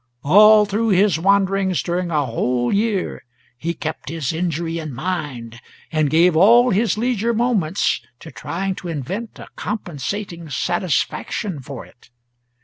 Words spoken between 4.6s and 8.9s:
in mind, and gave all his leisure moments to trying to